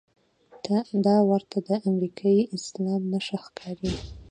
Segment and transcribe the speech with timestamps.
[1.05, 3.91] دا ورته د امریکايي اسلام نښه ښکاري.